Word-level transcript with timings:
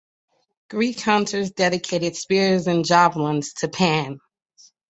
Greek 0.71 0.99
hunters 1.01 1.51
dedicated 1.51 2.15
spears 2.15 2.65
and 2.65 2.83
javelins 2.83 3.53
to 3.53 3.67
Pan. 3.67 4.19